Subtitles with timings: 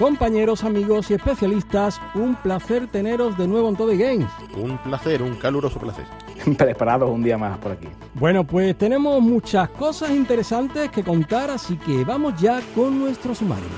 [0.00, 4.30] Compañeros, amigos y especialistas, un placer teneros de nuevo en Todo Games.
[4.56, 6.06] Un placer, un caluroso placer.
[6.56, 7.86] Preparados un día más por aquí.
[8.14, 13.68] Bueno, pues tenemos muchas cosas interesantes que contar, así que vamos ya con nuestro sumario.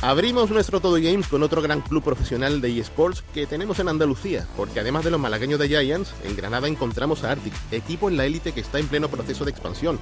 [0.00, 4.46] Abrimos nuestro Todo Games con otro gran club profesional de eSports que tenemos en Andalucía,
[4.56, 8.24] porque además de los malagueños de Giants, en Granada encontramos a Arctic, equipo en la
[8.24, 9.98] élite que está en pleno proceso de expansión,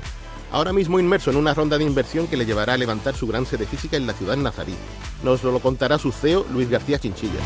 [0.52, 3.46] ahora mismo inmerso en una ronda de inversión que le llevará a levantar su gran
[3.46, 4.74] sede física en la ciudad nazarí.
[5.24, 7.40] Nos lo contará su CEO, Luis García Chinchilla.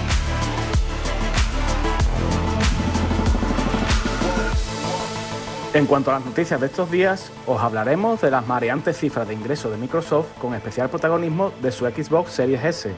[5.72, 9.34] En cuanto a las noticias de estos días, os hablaremos de las mareantes cifras de
[9.34, 12.92] ingreso de Microsoft con especial protagonismo de su Xbox Series S.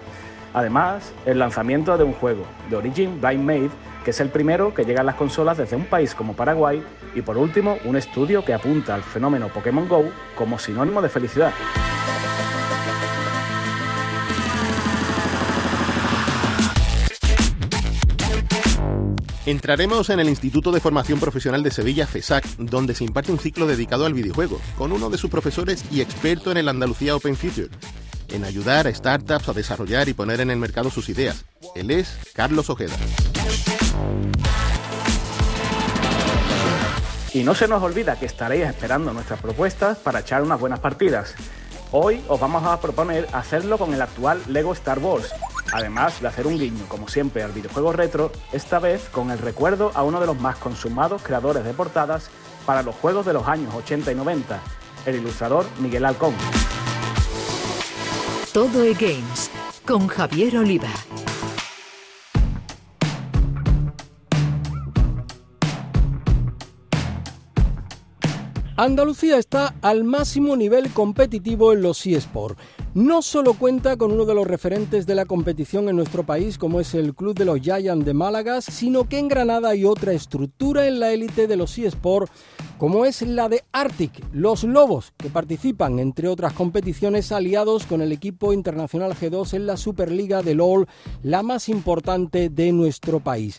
[0.54, 3.70] Además, el lanzamiento de un juego, de Origin Blind Made,
[4.06, 6.82] que es el primero que llega a las consolas desde un país como Paraguay,
[7.14, 11.52] y por último, un estudio que apunta al fenómeno Pokémon Go como sinónimo de felicidad.
[19.44, 23.66] Entraremos en el Instituto de Formación Profesional de Sevilla, FESAC, donde se imparte un ciclo
[23.66, 27.68] dedicado al videojuego, con uno de sus profesores y experto en el Andalucía Open Future,
[28.28, 31.44] en ayudar a startups a desarrollar y poner en el mercado sus ideas.
[31.74, 32.94] Él es Carlos Ojeda.
[37.34, 41.34] Y no se nos olvida que estaréis esperando nuestras propuestas para echar unas buenas partidas.
[41.90, 45.32] Hoy os vamos a proponer hacerlo con el actual Lego Star Wars,
[45.72, 49.90] además de hacer un guiño, como siempre, al videojuego retro, esta vez con el recuerdo
[49.94, 52.30] a uno de los más consumados creadores de portadas
[52.66, 54.60] para los juegos de los años 80 y 90,
[55.06, 56.34] el ilustrador Miguel Alcón.
[58.52, 59.50] Todo y Games
[59.86, 60.88] con Javier Oliva.
[68.76, 72.60] Andalucía está al máximo nivel competitivo en los eSports.
[72.94, 76.78] No solo cuenta con uno de los referentes de la competición en nuestro país, como
[76.78, 80.86] es el Club de los Giants de Málaga, sino que en Granada hay otra estructura
[80.86, 82.30] en la élite de los eSports,
[82.76, 88.12] como es la de Arctic, los Lobos, que participan, entre otras competiciones, aliados con el
[88.12, 90.86] equipo internacional G2 en la Superliga de LOL,
[91.22, 93.58] la más importante de nuestro país.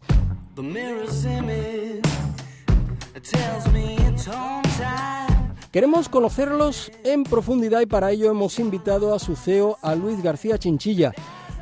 [5.73, 10.59] Queremos conocerlos en profundidad y para ello hemos invitado a su CEO, a Luis García
[10.59, 11.13] Chinchilla.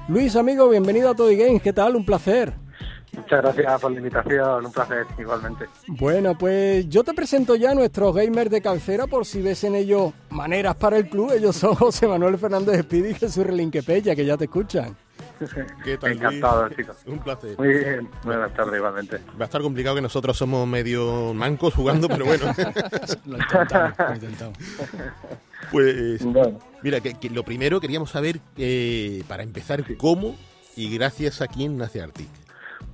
[0.09, 1.61] Luis, amigo, bienvenido a Todo Games.
[1.61, 1.95] ¿Qué tal?
[1.95, 2.53] Un placer.
[3.15, 5.65] Muchas gracias por la invitación, un placer igualmente.
[5.87, 9.75] Bueno, pues yo te presento ya a nuestros gamers de cabecera por si ves en
[9.75, 11.31] ellos maneras para el club.
[11.31, 14.93] Ellos son José Manuel Fernández Espidi y Jesús Relinquepella, que ya te escuchan.
[15.83, 16.97] ¿Qué tal, Encantado, chicos.
[17.05, 17.57] Un placer.
[17.57, 19.17] Muy bien, buenas tardes igualmente.
[19.39, 22.45] Va a estar complicado que nosotros somos medio mancos jugando, pero bueno.
[23.25, 24.57] lo intentamos, lo intentamos.
[25.71, 30.35] Pues Bueno, mira, que, que lo primero queríamos saber, eh, para empezar, cómo
[30.75, 32.29] y gracias a quién nace Arctic.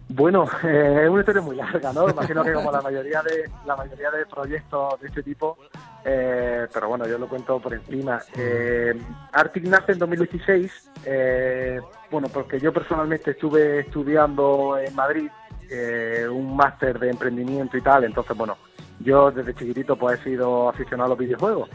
[0.09, 2.09] Bueno eh, es una historia muy larga, ¿no?
[2.09, 5.57] Imagino que como la mayoría de la mayoría de proyectos de este tipo,
[6.05, 8.21] eh, pero bueno, yo lo cuento por encima.
[8.35, 8.93] Eh,
[9.31, 15.29] Arctic nace en 2016, eh, bueno, porque yo personalmente estuve estudiando en Madrid
[15.69, 18.57] eh, un máster de emprendimiento y tal, entonces bueno,
[18.99, 21.69] yo desde chiquitito pues he sido aficionado a los videojuegos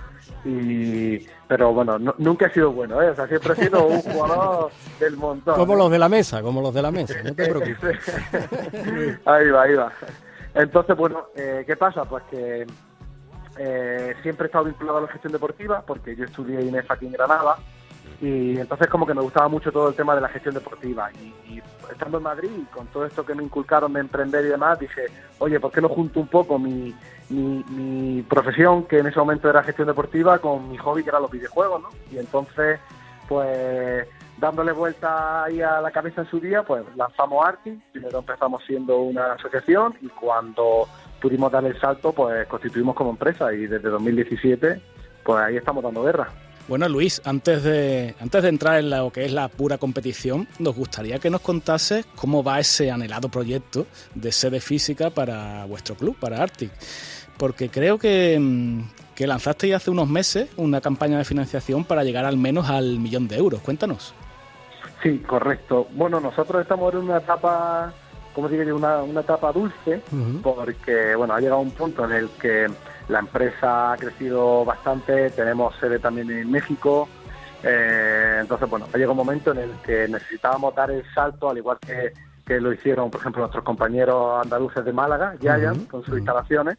[0.44, 3.10] y pero bueno no- nunca he sido bueno ¿eh?
[3.10, 5.76] o sea siempre he sido un jugador del montón Como ¿eh?
[5.76, 7.98] los de la mesa, como los de la mesa, no te preocupes.
[9.24, 9.92] ahí va ahí va
[10.54, 12.66] entonces bueno eh, qué pasa pues que
[13.58, 17.12] eh, siempre he estado vinculado a la gestión deportiva porque yo estudié INEF aquí en
[17.12, 17.56] Granada
[18.22, 21.10] y entonces como que me gustaba mucho todo el tema de la gestión deportiva.
[21.20, 24.78] Y, y estando en Madrid con todo esto que me inculcaron de emprender y demás
[24.78, 25.06] dije
[25.40, 26.94] oye ¿por qué no junto un poco mi,
[27.28, 31.22] mi, mi profesión que en ese momento era gestión deportiva con mi hobby que eran
[31.22, 31.88] los videojuegos ¿no?
[32.12, 32.78] y entonces
[33.28, 34.06] pues
[34.38, 37.80] dándole vuelta ahí a la cabeza en su día pues lanzamos Arti.
[37.92, 40.86] Primero empezamos siendo una asociación y cuando
[41.20, 43.52] pudimos dar el salto pues constituimos como empresa.
[43.52, 44.80] Y desde 2017
[45.24, 46.28] pues ahí estamos dando guerra
[46.68, 50.76] Bueno, Luis, antes de, antes de entrar en lo que es la pura competición, nos
[50.76, 56.16] gustaría que nos contases cómo va ese anhelado proyecto de sede física para vuestro club,
[56.18, 56.70] para Arctic.
[57.36, 58.82] Porque creo que, mm,
[59.16, 63.26] que lanzasteis hace unos meses una campaña de financiación para llegar al menos al millón
[63.26, 63.60] de euros.
[63.60, 64.14] Cuéntanos.
[65.02, 65.88] Sí, correcto.
[65.92, 67.92] Bueno, nosotros estamos en una etapa,
[68.34, 70.00] como digo una, una etapa dulce,
[70.42, 72.68] porque bueno, ha llegado un punto en el que
[73.08, 77.08] la empresa ha crecido bastante, tenemos sede también en México,
[77.62, 81.58] eh, entonces bueno, ha llegado un momento en el que necesitábamos dar el salto, al
[81.58, 82.12] igual que,
[82.46, 86.78] que lo hicieron, por ejemplo, nuestros compañeros andaluces de Málaga, Giant, con sus instalaciones.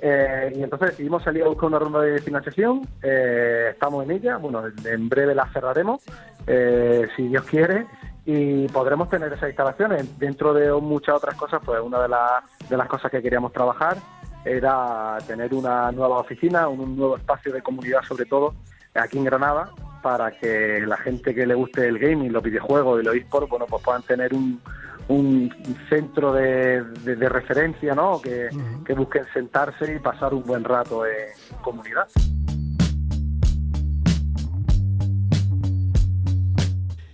[0.00, 2.86] Eh, y entonces decidimos salir a buscar una ronda de financiación.
[3.02, 4.36] Eh, estamos en ella.
[4.36, 6.02] Bueno, en breve la cerraremos,
[6.46, 7.86] eh, si Dios quiere,
[8.26, 10.18] y podremos tener esas instalaciones.
[10.18, 12.14] Dentro de muchas otras cosas, pues una de,
[12.68, 13.96] de las cosas que queríamos trabajar
[14.44, 18.54] era tener una nueva oficina, un, nuevo espacio de comunidad, sobre todo
[18.94, 19.70] aquí en Granada,
[20.02, 23.66] para que la gente que le guste el gaming, los videojuegos y los esports, bueno,
[23.66, 24.60] pues puedan tener un,
[25.08, 25.50] un
[25.88, 26.82] centro de,
[27.28, 28.20] referencia, ¿no?
[28.20, 28.48] Que,
[28.94, 32.06] busquen sentarse y pasar un buen rato en comunidad.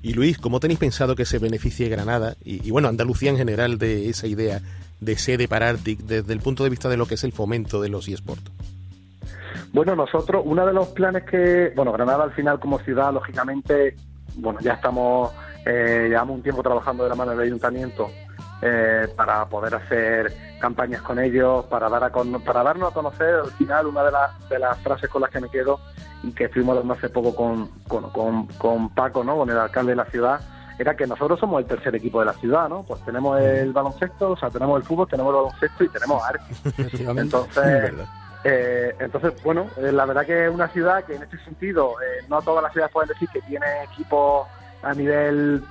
[0.03, 3.79] Y Luis, ¿cómo tenéis pensado que se beneficie Granada y, y, bueno, Andalucía en general
[3.79, 4.61] de esa idea
[5.01, 7.89] de sede para desde el punto de vista de lo que es el fomento de
[7.89, 8.51] los eSports?
[9.73, 13.95] Bueno, nosotros, uno de los planes que, bueno, Granada al final como ciudad, lógicamente,
[14.37, 15.33] bueno, ya estamos
[15.65, 18.11] eh, llevamos un tiempo trabajando de la mano del ayuntamiento
[18.63, 23.51] eh, para poder hacer campañas con ellos, para dar a para darnos a conocer al
[23.53, 25.81] final una de, las de las frases con las que me quedo
[26.23, 29.37] y que fuimos hablando hace poco con, con, con, Paco, ¿no?
[29.37, 30.41] con el alcalde de la ciudad,
[30.81, 32.83] era que nosotros somos el tercer equipo de la ciudad, ¿no?
[32.85, 36.55] Pues tenemos el baloncesto, o sea, tenemos el fútbol, tenemos el baloncesto y tenemos arte.
[37.21, 37.93] Entonces,
[38.45, 41.97] eh, entonces, bueno, eh, la verdad que es una ciudad que en este sentido,
[42.31, 44.49] no todas las ciudades pueden decir que tiene equipos
[44.83, 45.63] a nivel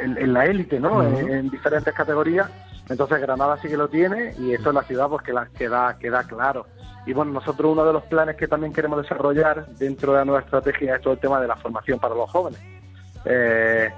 [0.00, 1.00] en, la élite, ¿no?
[1.02, 2.50] en, diferentes categorías.
[2.88, 5.96] Entonces Granada sí que lo tiene y esto es la ciudad pues que la, queda,
[5.96, 6.66] queda claro.
[7.06, 10.40] Y bueno, nosotros uno de los planes que también queremos desarrollar dentro de la nueva
[10.40, 12.60] estrategia es todo el tema de la formación para los jóvenes.
[13.24, 13.90] Eh,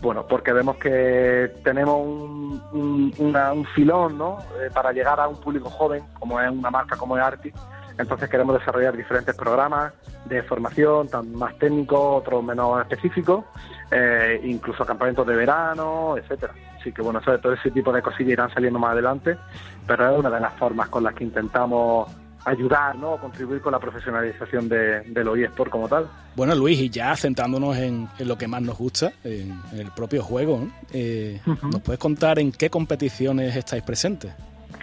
[0.00, 4.38] bueno, porque vemos que tenemos un, un, filón ¿no?
[4.60, 7.52] Eh, para llegar a un público joven, como es una marca como es Arti.
[7.98, 9.92] Entonces queremos desarrollar diferentes programas
[10.26, 13.44] de formación, tan más técnicos, otros menos específicos,
[13.90, 16.52] eh, incluso campamentos de verano, etcétera.
[16.78, 19.38] Así que bueno, todo ese tipo de cosillas irán saliendo más adelante,
[19.86, 22.10] pero es una de las formas con las que intentamos
[22.46, 23.16] ayudar, ¿no?
[23.16, 26.08] contribuir con la profesionalización de, de los eSports como tal.
[26.36, 30.68] Bueno, Luis, y ya centrándonos en, lo que más nos gusta, en, el propio juego,
[30.92, 34.32] eh, ¿nos puedes contar en qué competiciones estáis presentes?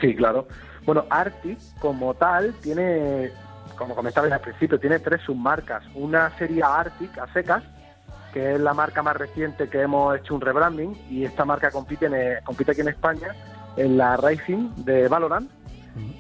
[0.02, 0.46] Sí, claro.
[0.86, 3.32] Bueno, Arctic como tal tiene,
[3.78, 5.84] como comentaba al principio, tiene tres submarcas.
[5.96, 7.64] Una sería Arctic a secas,
[8.34, 12.08] que es la marca más reciente que hemos hecho un rebranding y esta marca compite,
[12.08, 13.30] en, compite aquí en España
[13.78, 15.50] en la Racing de Valorant.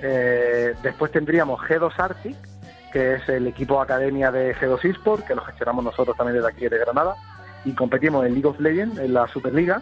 [0.01, 2.37] Eh, después tendríamos G2 Arctic,
[2.91, 6.67] que es el equipo academia de G2 Esport, que lo gestionamos nosotros también desde aquí
[6.67, 7.15] de Granada
[7.65, 9.81] y competimos en League of Legends, en la Superliga.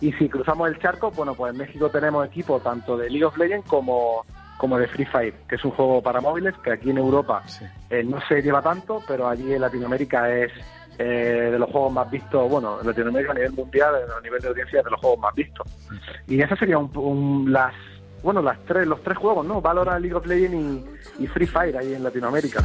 [0.00, 3.36] Y si cruzamos el charco, bueno, pues en México tenemos equipo tanto de League of
[3.36, 4.24] Legends como,
[4.58, 7.42] como de Free Fire, que es un juego para móviles que aquí en Europa
[7.88, 10.52] eh, no se lleva tanto, pero allí en Latinoamérica es
[10.98, 14.48] eh, de los juegos más vistos, bueno, en Latinoamérica a nivel mundial, a nivel de
[14.48, 15.66] audiencia, de los juegos más vistos.
[16.26, 17.72] Y esas serían un, las
[18.22, 19.60] bueno, las tres, los tres juegos, ¿no?
[19.60, 20.86] Valorant, League of Legends
[21.18, 22.62] y, y Free Fire ahí en Latinoamérica.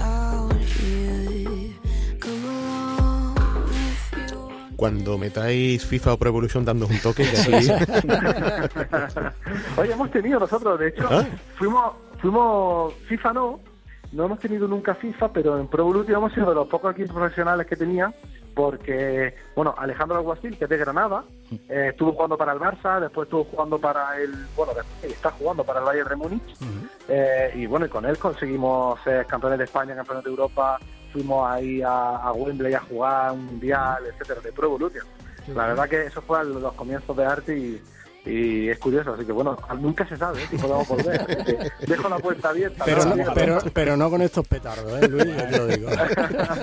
[4.76, 7.24] cuando metáis FIFA o Pro Evolution dando un toque.
[7.26, 7.52] Sí.
[9.78, 11.26] Oye, hemos tenido nosotros, de hecho, ¿Ah?
[11.56, 13.60] fuimos, fuimos, FIFA no,
[14.12, 17.16] no hemos tenido nunca FIFA, pero en Pro Evolution hemos sido de los pocos equipos
[17.16, 18.14] profesionales que tenía,
[18.56, 21.26] porque, bueno, Alejandro Alguacil, que es de Granada,
[21.70, 24.72] eh, estuvo jugando para el Barça, después estuvo jugando para el, bueno,
[25.04, 26.56] está jugando para el Bayern de Múnich,
[27.10, 30.80] eh, y bueno, y con él conseguimos ser campeones de España, campeones de Europa,
[31.12, 35.06] fuimos ahí a, a, Wembley a jugar un mundial, etcétera, de Pro Evolution.
[35.54, 37.82] La verdad que eso fue los comienzos de arte y,
[38.26, 40.48] es curioso, así que bueno, nunca se sabe ¿eh?
[40.50, 41.72] si podemos volver.
[41.86, 42.84] Dejo la puerta abierta.
[42.86, 45.26] Pero no, pero, pero no con estos petardos, ¿eh, Luis?
[45.26, 45.90] Yo te lo digo.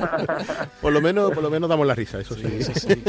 [0.80, 2.42] por, lo menos, por lo menos damos la risa, eso sí.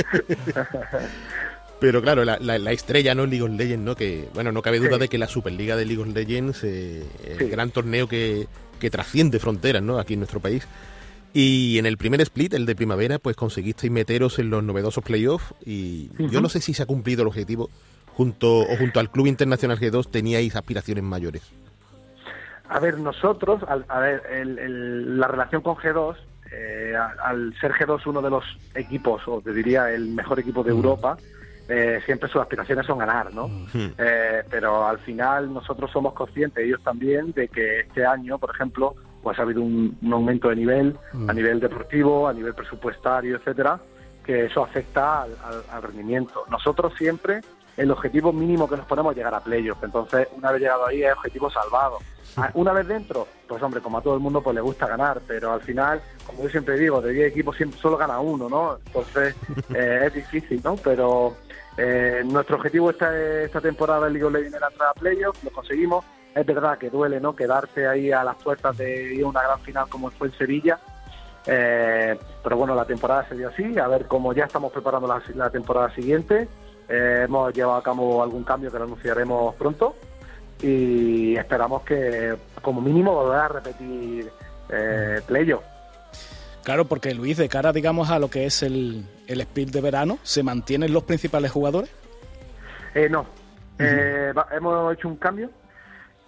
[1.80, 3.26] Pero claro, la, la, estrella, ¿no?
[3.26, 3.94] League of Legends, ¿no?
[3.94, 7.50] Que, bueno, no cabe duda de que la Superliga de League of Legends, eh, el
[7.50, 8.48] gran torneo que,
[8.80, 10.00] que trasciende fronteras, ¿no?
[10.00, 10.66] Aquí en nuestro país.
[11.34, 15.54] Y en el primer split, el de primavera, pues conseguisteis meteros en los novedosos playoffs
[15.66, 17.70] y yo no sé si se ha cumplido el objetivo.
[18.16, 21.52] Junto, o junto al Club Internacional G2 teníais aspiraciones mayores.
[22.70, 26.16] A ver, nosotros, a ver, la relación con G2,
[26.52, 28.44] eh, al, ser G2 uno de los
[28.76, 31.18] equipos, o te diría el mejor equipo de Europa,
[31.68, 33.50] eh, siempre sus aspiraciones son ganar, ¿no?
[33.74, 38.96] Eh, pero al final nosotros somos conscientes, ellos también, de que este año, por ejemplo,
[39.22, 41.36] pues ha habido un, aumento de nivel a mm.
[41.36, 43.80] nivel deportivo, a nivel presupuestario, etcétera,
[44.26, 46.44] que eso afecta al, rendimiento.
[46.50, 47.42] Nosotros siempre
[47.78, 49.84] el objetivo mínimo que nos ponemos es llegar a playoff.
[49.84, 52.00] Entonces, una vez llegado ahí, es objetivo salvado.
[52.38, 55.22] Ah, una vez dentro, pues hombre, como a todo el mundo, pues le gusta ganar,
[55.28, 58.78] pero al final, como yo siempre digo, de 10 equipos siempre solo gana uno, ¿no?
[58.86, 59.36] Entonces,
[59.76, 60.76] eh, es difícil, ¿no?
[60.78, 61.36] Pero
[61.78, 65.52] eh, nuestro objetivo esta, esta temporada en League of Legends era entrar a playoff, lo
[65.52, 66.06] conseguimos.
[66.34, 67.36] Es verdad que duele, ¿no?
[67.36, 70.80] Quedarse ahí a las puertas de ir a una gran final como fue en Sevilla.
[71.46, 73.78] Eh, pero bueno, la temporada se dio así.
[73.78, 76.48] A ver cómo ya estamos preparando la, temporada siguiente.
[76.94, 79.96] Eh, hemos llevado a cabo algún cambio que lo anunciaremos pronto.
[80.62, 84.32] Y esperamos que, como mínimo, volver a repetir
[84.70, 85.64] eh, playoff.
[86.64, 90.20] Claro, porque Luis, de cara, digamos, a lo que es el, el split de verano,
[90.22, 91.92] ¿se mantienen los principales jugadores?
[92.94, 93.26] Eh, no.
[93.80, 95.50] hemos hecho un cambio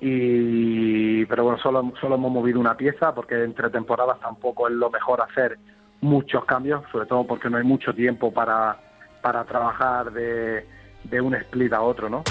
[0.02, 4.90] y pero bueno solo solo hemos movido una pieza porque entre temporadas tampoco es lo
[4.90, 5.58] mejor hacer
[6.02, 8.78] muchos cambios sobre todo porque no hay mucho tiempo para
[9.26, 10.68] para trabajar de,
[11.04, 12.24] de un split a otro no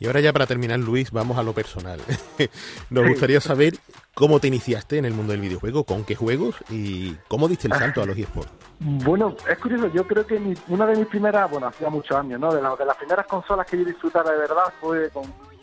[0.00, 2.00] y ahora ya para terminar Luis vamos a lo personal.
[2.90, 3.74] Nos gustaría saber
[4.14, 7.74] cómo te iniciaste en el mundo del videojuego con qué juegos y cómo diste el
[7.74, 8.50] salto a los eSports.
[8.80, 12.52] Bueno, es curioso, yo creo que una de mis primeras, bueno, hacía muchos años, ¿no?
[12.52, 15.22] De, de las primeras consolas que yo disfrutara de verdad fue con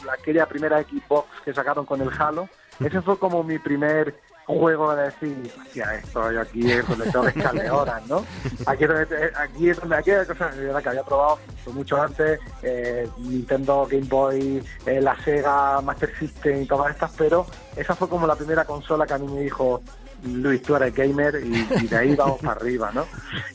[0.09, 2.47] aquella primera Xbox que sacaron con el Halo.
[2.79, 4.15] Ese fue como mi primer
[4.57, 8.25] juego de decir, hostia, esto yo aquí es donde tengo que echarle horas, ¿no?
[8.65, 11.37] Aquí es donde, aquí es donde aquí hay cosas que había probado
[11.73, 17.45] mucho antes, eh, Nintendo, Game Boy, eh, la Sega, Master System y todas estas, pero
[17.75, 19.83] esa fue como la primera consola que a mí me dijo,
[20.23, 23.05] Luis, tú eres gamer y, de ahí vamos para arriba, ¿no?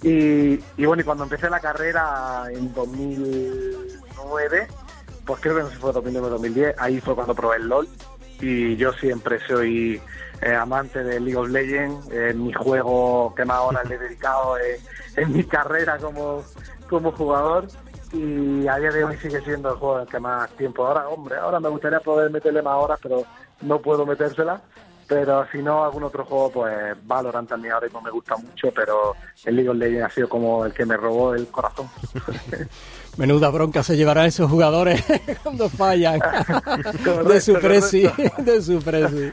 [0.02, 4.68] Y, bueno, y cuando empecé la carrera en 2009,
[5.26, 7.88] pues creo que no sé si fue 2009 2010, ahí fue cuando probé el LOL
[8.40, 10.00] y yo siempre soy
[10.44, 14.56] eh, amante de League of Legends, mi juego que más horas le he dedicado
[15.16, 16.42] en mi carrera como,
[16.88, 17.66] como jugador
[18.14, 20.86] y a día de hoy sigue siendo el juego en el que más tiempo.
[20.86, 23.24] Ahora, hombre, ahora me gustaría poder meterle más horas, pero
[23.62, 24.60] no puedo metérsela.
[25.06, 29.14] Pero si no, algún otro juego, pues Valorant también ahora mismo me gusta mucho, pero
[29.44, 31.88] el League of Legends ha sido como el que me robó el corazón.
[33.18, 35.04] Menuda bronca se llevarán esos jugadores
[35.42, 36.20] cuando fallan
[37.28, 38.08] de su presi,
[38.38, 39.30] de su presi.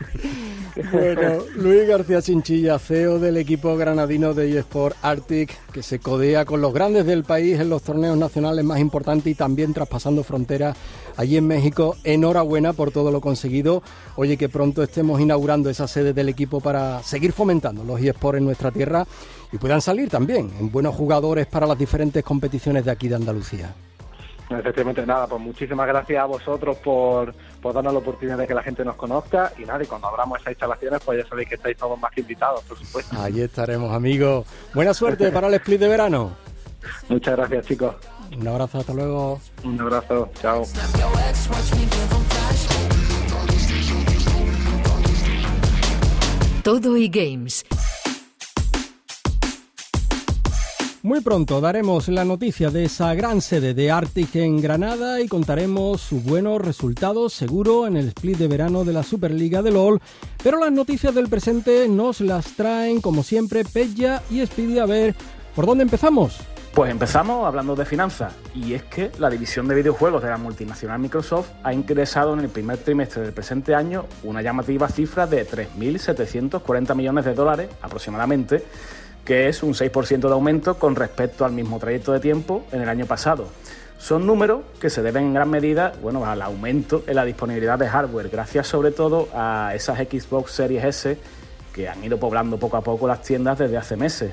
[0.91, 6.61] Bueno, Luis García Chinchilla, CEO del equipo granadino de eSport Arctic, que se codea con
[6.61, 10.77] los grandes del país en los torneos nacionales más importantes y también traspasando fronteras
[11.17, 11.95] allí en México.
[12.03, 13.83] Enhorabuena por todo lo conseguido.
[14.15, 18.45] Oye, que pronto estemos inaugurando esa sede del equipo para seguir fomentando los eSports en
[18.45, 19.05] nuestra tierra
[19.51, 23.73] y puedan salir también en buenos jugadores para las diferentes competiciones de aquí de Andalucía.
[24.59, 28.83] Efectivamente, nada, pues muchísimas gracias a vosotros por, darnos la oportunidad de que la gente
[28.83, 31.99] nos conozca y nada, y cuando abramos esas instalaciones, pues ya sabéis que estáis todos
[31.99, 33.15] más que invitados, por supuesto.
[33.19, 34.45] Ahí estaremos, amigos.
[34.73, 36.31] Buena suerte para el split de verano.
[37.09, 37.95] Muchas gracias, chicos.
[38.37, 39.39] Un abrazo, hasta luego.
[39.63, 40.63] Un abrazo, chao.
[46.63, 47.65] Todo y Games
[51.03, 55.99] Muy pronto daremos la noticia de esa gran sede de Arctic en Granada y contaremos
[55.99, 59.99] sus buenos resultados seguro en el split de verano de la Superliga de LOL,
[60.43, 64.77] pero las noticias del presente nos las traen como siempre Pella y Speedy.
[64.77, 65.15] A ver,
[65.55, 66.37] ¿por dónde empezamos?
[66.75, 70.99] Pues empezamos hablando de finanzas, y es que la división de videojuegos de la multinacional
[70.99, 76.95] Microsoft ha ingresado en el primer trimestre del presente año una llamativa cifra de 3.740
[76.95, 78.63] millones de dólares aproximadamente,
[79.25, 82.89] que es un 6% de aumento con respecto al mismo trayecto de tiempo en el
[82.89, 83.47] año pasado.
[83.97, 87.87] Son números que se deben en gran medida bueno, al aumento en la disponibilidad de
[87.87, 91.17] hardware, gracias sobre todo a esas Xbox Series S
[91.71, 94.31] que han ido poblando poco a poco las tiendas desde hace meses.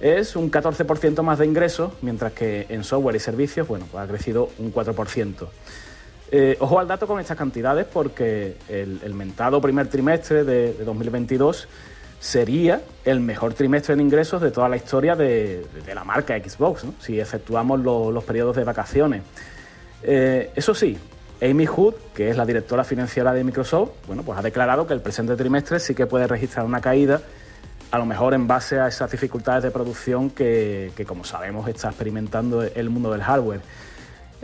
[0.00, 4.08] Es un 14% más de ingresos, mientras que en software y servicios bueno, pues ha
[4.08, 5.48] crecido un 4%.
[6.34, 11.68] Eh, ojo al dato con estas cantidades porque el, mentado primer trimestre de, de 2022
[12.22, 17.18] sería el mejor trimestre en ingresos de toda la historia de, la marca Xbox, si
[17.18, 19.22] efectuamos los periodos de vacaciones.
[20.04, 20.96] Eh, eso sí,
[21.42, 25.00] Amy Hood, que es la directora financiera de Microsoft, bueno, pues ha declarado que el
[25.00, 27.20] presente trimestre sí que puede registrar una caída,
[27.90, 32.62] a lo mejor en base a esas dificultades de producción que, como sabemos, está experimentando
[32.62, 33.62] el mundo del hardware.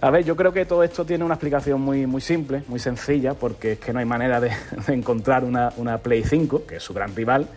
[0.01, 3.35] A ver, yo creo que todo esto tiene una explicación muy, muy simple, muy sencilla,
[3.35, 4.53] porque es que no hay manera de,
[4.89, 7.49] encontrar una, Play 5, que es su gran rival,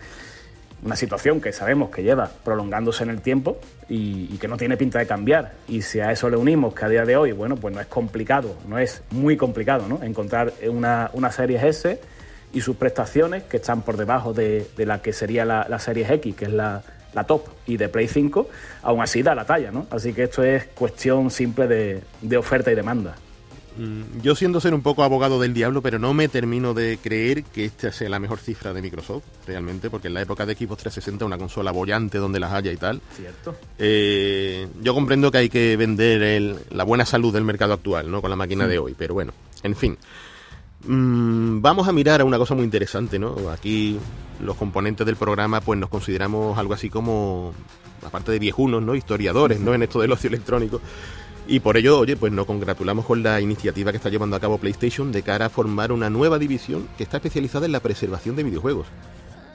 [0.84, 4.98] una situación que sabemos que lleva prolongándose en el tiempo y, que no tiene pinta
[4.98, 5.52] de cambiar.
[5.68, 7.86] Y si a eso le unimos que a día de hoy, bueno, pues no es
[7.86, 10.02] complicado, no es muy complicado, ¿no?
[10.02, 12.02] Encontrar una, una Series S
[12.54, 16.36] y sus prestaciones que están por debajo de, la que sería la, la Series X,
[16.36, 16.82] que es la,
[17.14, 18.50] la top y de Play 5,
[18.84, 19.88] aún así da la talla, ¿no?
[19.90, 23.16] Así que esto es cuestión simple de, de oferta y demanda.
[23.78, 27.44] Mm, yo siendo ser un poco abogado del diablo, pero no me termino de creer
[27.44, 30.84] que esta sea la mejor cifra de Microsoft, realmente, porque en la época de Xbox
[30.84, 33.02] 360 una consola bollante donde las haya y tal.
[33.16, 33.56] Cierto.
[33.78, 38.22] Eh, yo comprendo que hay que vender la buena salud del mercado actual, ¿no?
[38.22, 39.98] Con la máquina de hoy, pero bueno, en fin.
[40.88, 43.36] Mm, vamos a mirar a una cosa muy interesante, ¿no?
[43.52, 44.00] Aquí
[44.44, 47.54] los componentes del programa pues nos consideramos algo así como,
[48.06, 48.96] aparte de viejunos, ¿no?
[48.96, 49.74] Historiadores, ¿no?
[49.74, 50.82] En esto del ocio electrónico.
[51.48, 54.58] Y por ello, oye, pues nos congratulamos con la iniciativa que está llevando a cabo
[54.58, 58.44] PlayStation de cara a formar una nueva división que está especializada en la preservación de
[58.44, 58.88] videojuegos.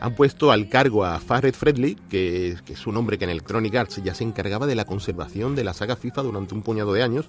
[0.00, 3.75] Han puesto al cargo a Fared Fredley, que, que es un hombre que en Electronic
[3.76, 7.02] Arts ya se encargaba de la conservación de la saga FIFA durante un puñado de
[7.02, 7.26] años.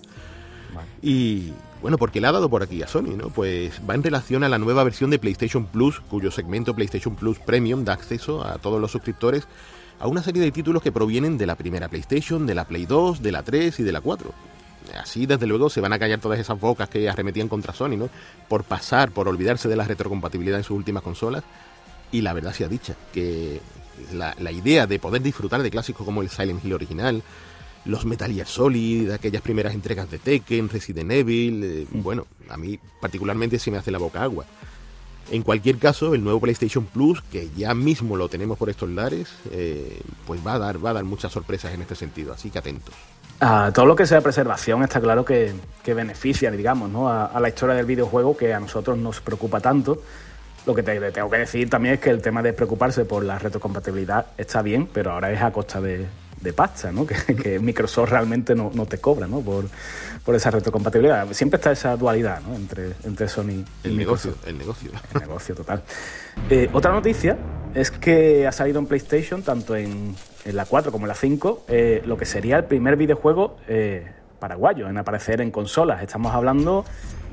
[1.02, 3.30] Y bueno, porque le ha dado por aquí a Sony, ¿no?
[3.30, 7.40] Pues va en relación a la nueva versión de PlayStation Plus, cuyo segmento PlayStation Plus
[7.40, 9.48] Premium da acceso a todos los suscriptores
[10.00, 13.22] a una serie de títulos que provienen de la primera PlayStation, de la Play 2,
[13.22, 14.32] de la 3 y de la 4.
[14.96, 18.10] Así, desde luego, se van a callar todas esas bocas que arremetían contra Sony, ¿no?
[18.48, 21.44] Por pasar, por olvidarse de la retrocompatibilidad en sus últimas consolas.
[22.12, 23.60] Y la verdad sea dicha, que
[24.14, 27.22] la, la idea de poder disfrutar de clásicos como el Silent Hill original,
[27.88, 32.80] los Metal Gear Solid, aquellas primeras entregas de Tekken, Resident Evil, eh, bueno, a mí
[33.02, 34.46] particularmente se me hace la boca agua.
[35.30, 39.28] En cualquier caso, el nuevo PlayStation Plus, que ya mismo lo tenemos por estos lares,
[39.52, 42.60] eh, pues va a, dar, va a dar muchas sorpresas en este sentido, así que
[42.60, 42.96] atentos.
[43.40, 45.54] A todo lo que sea preservación está claro que,
[45.86, 47.10] beneficia, digamos, ¿no?
[47.10, 50.02] a, la historia del videojuego que a nosotros nos preocupa tanto.
[50.66, 53.38] Lo que te, tengo que decir también es que el tema de preocuparse por la
[53.38, 56.08] retrocompatibilidad está bien, pero ahora es a costa de,
[56.42, 57.06] de pasta, ¿no?
[57.44, 59.42] que, Microsoft realmente no, te cobra ¿no?
[59.42, 59.66] por,
[60.24, 61.32] por, esa retrocompatibilidad.
[61.34, 62.56] Siempre está esa dualidad ¿no?
[62.56, 64.36] entre, entre Sony y el negocio.
[64.46, 64.92] El negocio.
[65.14, 65.84] El negocio total.
[66.50, 67.38] Eh, otra noticia
[67.74, 71.66] es que ha salido en PlayStation, tanto en, en la 4 como en la 5,
[71.68, 74.08] eh, lo que sería el primer videojuego eh,
[74.40, 76.02] paraguayo en aparecer en consolas.
[76.02, 76.86] Estamos hablando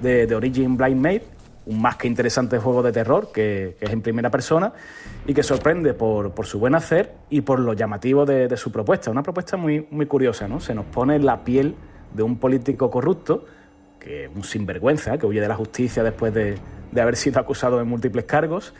[0.02, 1.24] de, de Origin Blind Made,
[1.66, 4.72] un más que interesante juego de terror que, es en primera persona
[5.26, 9.10] y que sorprende por, su buen hacer y por lo llamativo de, su propuesta.
[9.10, 10.60] Una propuesta muy, muy curiosa, ¿no?
[10.60, 11.74] Se nos pone en la piel
[12.12, 13.46] de un político corrupto,
[13.98, 16.58] que un sinvergüenza, que huye de la justicia después de,
[17.00, 18.74] haber sido acusado de múltiples cargos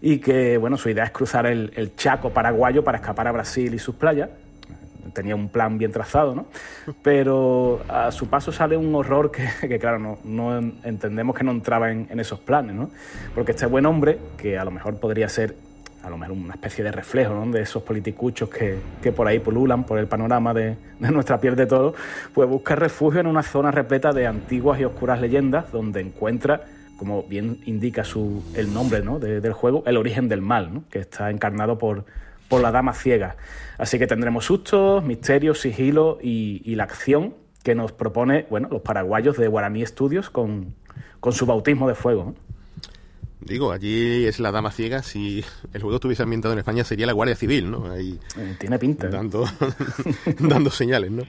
[0.00, 3.78] y que, bueno, su idea es cruzar el Chaco paraguayo para escapar a Brasil y
[3.78, 4.30] sus playas
[5.12, 6.46] tenía un plan bien trazado, ¿no?
[7.02, 11.90] Pero a su paso sale un horror que, claro, no, no, entendemos que no entraba
[11.90, 12.90] en, esos planes, ¿no?
[13.34, 15.56] Porque este buen hombre, que a lo mejor podría ser
[16.02, 17.50] a lo mejor una especie de reflejo ¿no?
[17.50, 21.56] de esos politicuchos que, que, por ahí pululan por el panorama de, de, nuestra piel
[21.56, 21.94] de todo,
[22.32, 26.62] pues busca refugio en una zona repleta de antiguas y oscuras leyendas donde encuentra,
[26.96, 29.18] como bien indica su, el nombre ¿no?
[29.18, 30.84] del juego, el origen del mal, ¿no?
[30.88, 32.04] que está encarnado por,
[32.48, 33.36] por la dama ciega.
[33.78, 39.36] Así que tendremos sustos, misterios, sigilo y, la acción que nos propone bueno, los paraguayos
[39.36, 40.74] de Guaraní Studios con,
[41.30, 42.34] su bautismo de fuego.
[43.40, 45.02] Digo, allí es la dama ciega.
[45.02, 47.90] Si el juego estuviese ambientado en España, sería la Guardia Civil, ¿no?
[47.90, 49.06] Ahí eh, Tiene pinta.
[49.06, 49.10] ¿eh?
[49.10, 49.46] Dando,
[50.70, 51.22] señales, ¿no?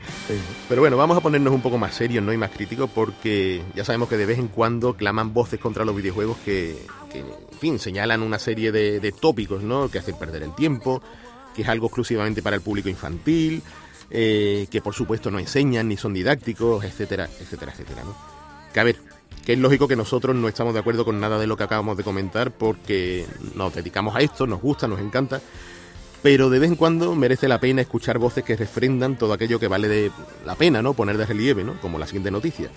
[0.67, 2.33] Pero bueno, vamos a ponernos un poco más serios, ¿no?
[2.33, 5.95] Y más críticos, porque ya sabemos que de vez en cuando claman voces contra los
[5.95, 6.77] videojuegos que,
[7.59, 9.89] fin, señalan una serie de, de tópicos, ¿no?
[9.89, 11.01] Que hacen perder el tiempo,
[11.55, 13.61] que es algo exclusivamente para el público infantil,
[14.11, 18.15] eh, que por supuesto no enseñan ni son didácticos, etcétera, etcétera, etcétera, ¿no?
[18.73, 18.97] Que a ver,
[19.45, 21.95] que es lógico que nosotros no estamos de acuerdo con nada de lo que acabamos
[21.97, 25.41] de comentar porque nos dedicamos a esto, nos gusta, nos encanta,
[26.23, 29.67] pero de vez en cuando merece la pena escuchar voces que refrendan todo aquello que
[29.67, 30.11] vale de
[30.45, 30.93] la pena, ¿no?
[30.93, 31.79] Poner de relieve, ¿no?
[31.79, 32.69] Como la siguiente noticia.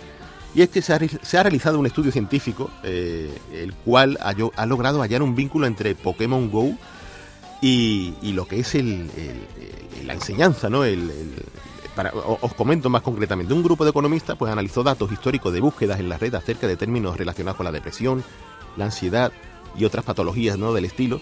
[0.54, 5.22] Y es que se ha, realizado un estudio científico, eh, el cual ha, logrado hallar
[5.22, 6.74] un vínculo entre Pokémon Go
[7.62, 8.74] y, lo que es
[10.04, 10.82] la enseñanza, ¿no?
[12.40, 13.54] os comento más concretamente.
[13.54, 16.76] Un grupo de economistas pues, analizó datos históricos de búsquedas en la red acerca de
[16.76, 18.22] términos relacionados con la depresión,
[18.76, 19.32] la ansiedad
[19.76, 20.74] y otras patologías ¿no?
[20.74, 21.20] del estilo.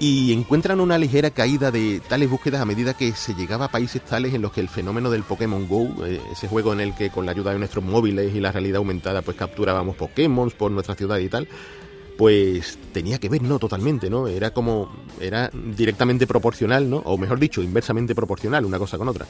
[0.00, 4.00] Y encuentran una ligera caída de tales búsquedas a medida que se llegaba a países
[4.04, 7.10] tales en los que el fenómeno del Pokémon Go, eh, ese juego en el que
[7.10, 10.94] con la ayuda de nuestros móviles y la realidad aumentada pues capturábamos Pokémon por nuestra
[10.94, 11.48] ciudad y tal,
[12.16, 13.58] pues tenía que ver, ¿no?
[13.58, 14.28] Totalmente, ¿no?
[14.28, 14.88] Era como,
[15.20, 16.98] era directamente proporcional, ¿no?
[16.98, 19.26] O mejor dicho, inversamente proporcional una cosa con otra.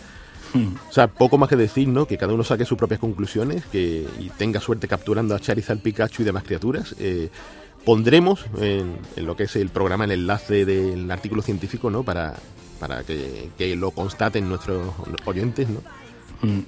[0.53, 0.75] Hmm.
[0.89, 2.07] O sea, poco más que decir, ¿no?
[2.07, 6.23] Que cada uno saque sus propias conclusiones que, y tenga suerte capturando a Charizard, Pikachu
[6.23, 6.95] y demás criaturas.
[6.99, 7.29] Eh,
[7.85, 12.03] Pondremos en, lo que es el programa el enlace del artículo científico, ¿no?
[12.03, 12.35] Para,
[12.79, 14.93] para que, lo constaten nuestros
[15.25, 15.81] oyentes, ¿no?
[16.43, 16.61] Mm.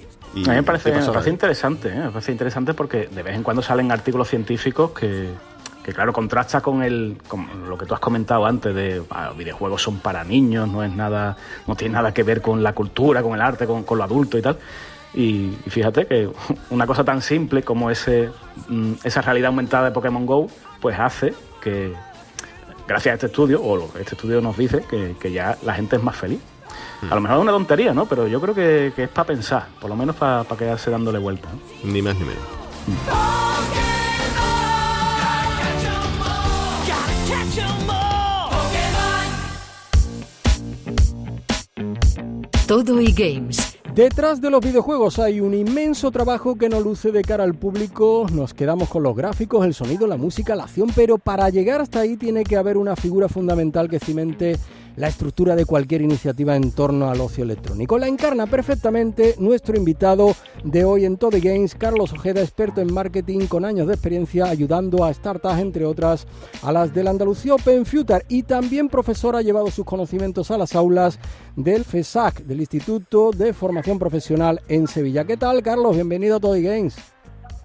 [0.47, 0.89] a mí me parece,
[1.29, 1.95] interesante, ¿eh?
[1.95, 5.29] me parece interesante porque de vez en cuando salen artículos científicos que,
[5.83, 9.81] que claro, contrasta con, el, con lo que tú has comentado antes de ah, videojuegos
[9.81, 13.33] son para niños, no es nada, no tiene nada que ver con la cultura, con
[13.33, 14.57] el arte, con, con lo adulto y tal.
[15.13, 16.29] Y, fíjate que
[16.69, 18.29] una cosa tan simple como ese,
[18.67, 20.47] mm, esa realidad aumentada de Pokémon Go,
[20.79, 21.93] pues hace que,
[22.87, 26.15] gracias a este estudio, o este estudio nos dice que, ya la gente es más
[26.15, 26.39] feliz.
[27.09, 28.05] A lo mejor es una tontería, ¿no?
[28.05, 31.49] Pero yo creo que, es para pensar, por lo menos para, quedarse dándole vuelta.
[31.83, 32.43] Ni más ni menos.
[42.67, 47.23] Todo y Games Detrás de los videojuegos hay un inmenso trabajo que no luce de
[47.23, 51.17] cara al público, nos quedamos con los gráficos, el sonido, la música, la acción, pero
[51.17, 54.55] para llegar hasta ahí tiene que haber una figura fundamental que cimente
[54.95, 57.97] la estructura de cualquier iniciativa en torno al ocio electrónico.
[57.97, 63.47] La encarna perfectamente nuestro invitado de hoy en Todo Games, Carlos Ojeda, experto en marketing
[63.47, 66.27] con años de experiencia ayudando a startups, entre otras,
[66.63, 70.75] a las del Andalucía Open Future y también profesor ha llevado sus conocimientos a las
[70.75, 71.19] aulas
[71.55, 75.25] del FESAC, del Instituto de Formación Profesional en Sevilla.
[75.25, 75.95] ¿Qué tal, Carlos?
[75.95, 76.95] Bienvenido a Todo Games.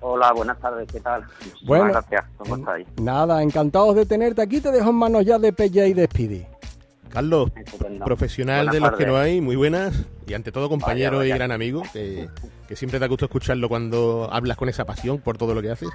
[0.00, 1.24] Hola, buenas tardes, ¿qué tal?
[1.66, 2.86] Bueno, gracias, ¿cómo estáis?
[3.00, 4.60] Nada, encantados de tenerte aquí.
[4.60, 6.55] Te dejo en manos ya de PJ y de Speedy.
[7.10, 7.50] Carlos,
[8.04, 11.82] profesional de los que no hay, muy buenas y ante todo compañero y gran amigo,
[11.92, 12.28] que,
[12.74, 15.88] siempre da gusto escucharlo cuando hablas con esa pasión por todo lo que haces.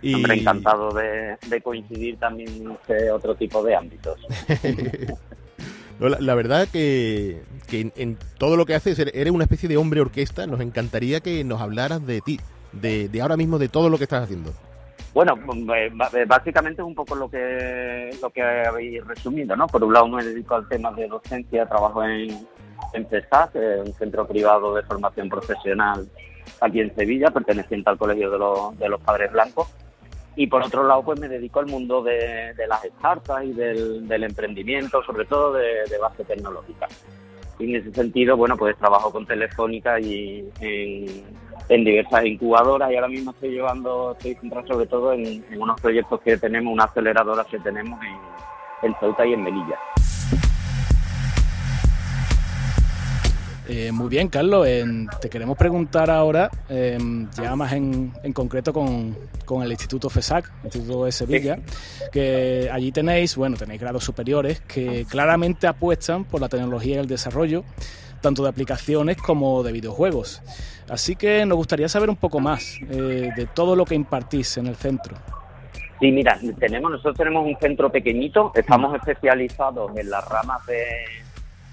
[0.00, 0.14] Y...
[0.14, 2.48] Hombre, encantado de, coincidir también
[2.88, 4.18] en otro tipo de ámbitos.
[5.98, 10.46] la, verdad que, en, todo lo que haces eres una especie de hombre orquesta.
[10.46, 12.38] Nos encantaría que nos hablaras de ti,
[12.72, 14.54] de, de ahora mismo, de todo lo que estás haciendo.
[15.14, 15.38] Bueno,
[15.74, 19.66] eh, eh, básicamente es un poco lo que lo que habéis resumido, ¿no?
[19.66, 22.46] Por un lado me dedico al tema de docencia, trabajo en,
[22.92, 23.54] en CESAC,
[23.86, 26.06] un centro privado de formación profesional
[26.60, 29.68] aquí en Sevilla, perteneciente al Colegio de los, de los Padres Blancos.
[30.36, 35.02] Y por otro lado, pues me dedico al mundo de, las startups y del, emprendimiento,
[35.02, 36.86] sobre todo de base tecnológica.
[37.58, 43.08] Y en ese sentido, bueno, pues trabajo con Telefónica y en, diversas incubadoras y ahora
[43.08, 47.58] mismo estoy llevando, estoy centrado sobre todo en, unos proyectos que tenemos, una aceleradora que
[47.58, 49.78] tenemos en, en Ceuta y en Melilla.
[53.68, 54.66] Eh, muy bien, Carlos.
[55.20, 60.50] te queremos preguntar ahora, em, ya más en, en concreto con, con, el Instituto FESAC,
[60.64, 61.58] Instituto de Sevilla,
[62.10, 67.08] que allí tenéis, bueno, tenéis grados superiores que claramente apuestan por la tecnología y el
[67.08, 67.62] desarrollo,
[68.22, 70.42] tanto de aplicaciones como de videojuegos.
[70.88, 74.66] Así que nos gustaría saber un poco más eh, de todo lo que impartís en
[74.68, 75.16] el centro.
[76.00, 80.86] Sí, mira, tenemos nosotros tenemos un centro pequeñito, estamos especializados en las ramas de,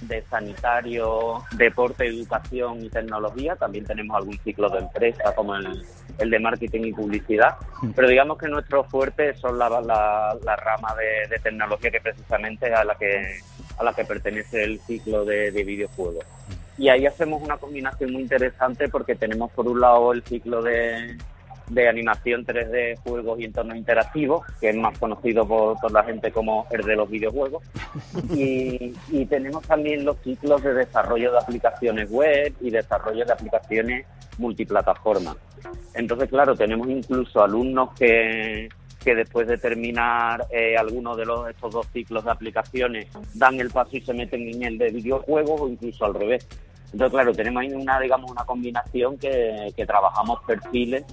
[0.01, 3.55] de sanitario, deporte, educación y tecnología.
[3.55, 7.55] También tenemos algún ciclo de empresa como el, de marketing y publicidad.
[7.95, 12.95] Pero digamos que nuestros fuertes son la, la, rama de, tecnología que precisamente a la
[12.95, 13.39] que
[13.77, 16.25] a la que pertenece el ciclo de, de videojuegos.
[16.77, 21.17] Y ahí hacemos una combinación muy interesante porque tenemos por un lado el ciclo de,
[21.67, 26.31] de animación 3D, juegos y entornos interactivos, que es más conocido por, por la gente
[26.31, 27.63] como el de los videojuegos.
[28.35, 34.05] Y, y, tenemos también los ciclos de desarrollo de aplicaciones web y desarrollo de aplicaciones
[34.37, 35.35] multiplataforma.
[35.93, 38.67] Entonces, claro, tenemos incluso alumnos que,
[39.05, 43.69] que después de terminar eh, alguno de los, estos dos ciclos de aplicaciones dan el
[43.69, 46.47] paso y se meten en el de videojuegos o incluso al revés.
[46.91, 51.03] Entonces, claro, tenemos ahí una, digamos, una combinación que, trabajamos perfiles,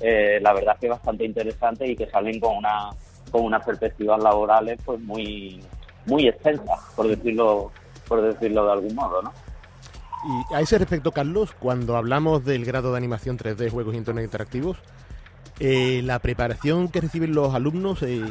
[0.00, 2.90] eh, la verdad que bastante interesantes y que salen con una
[3.30, 5.62] con unas perspectivas laborales pues muy
[6.06, 7.70] muy extensas, por decirlo
[8.06, 9.32] por decirlo de algún modo, ¿no?
[10.24, 14.24] Y a ese respecto, Carlos, cuando hablamos del grado de animación 3D, juegos y entornos
[14.24, 14.78] interactivos,
[15.60, 18.24] eh, la preparación que reciben los alumnos, eh,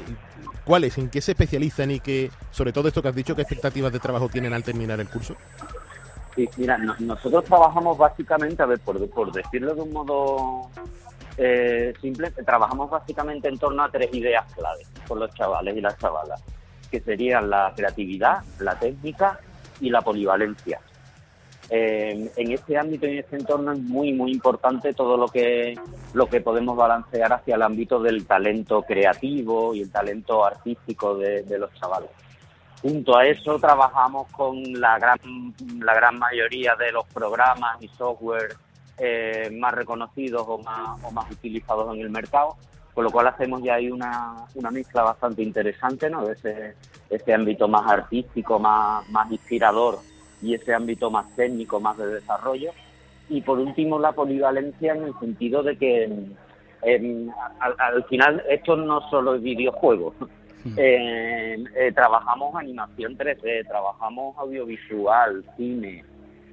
[0.65, 0.97] ¿cuál es?
[0.97, 3.99] ¿En qué se especializan y qué, sobre todo esto que has dicho, qué expectativas de
[3.99, 5.35] trabajo tienen al terminar el curso?
[6.35, 10.69] Sí, mira, nosotros trabajamos básicamente, a ver, por, por decirlo de un modo
[11.37, 11.93] eh,
[12.45, 16.41] trabajamos básicamente en torno a tres ideas clave con los chavales y las chavalas,
[16.89, 19.39] que serían la creatividad, la técnica
[19.79, 20.79] y la polivalencia.
[21.69, 25.77] Eh, en este ámbito y en este entorno es muy muy importante todo lo que
[26.13, 31.57] lo que podemos balancear hacia el ámbito del talento creativo y el talento artístico de
[31.59, 32.09] los chavales.
[32.81, 35.17] Junto a eso trabajamos con la gran,
[35.79, 38.55] la gran mayoría de los programas y software
[38.97, 42.55] eh, más reconocidos o más, o más utilizados en el mercado,
[42.93, 46.25] con lo cual hacemos ya ahí una, una mezcla bastante interesante, ¿no?
[46.25, 46.75] De ese,
[47.09, 49.99] ese ámbito más artístico, más, más inspirador
[50.41, 52.71] y ese ámbito más técnico, más de desarrollo.
[53.29, 56.09] Y por último, la polivalencia en el sentido de que
[57.59, 60.13] al, final esto no solo es videojuego.
[60.75, 66.03] Eh, eh, trabajamos animación 3D, trabajamos audiovisual, cine,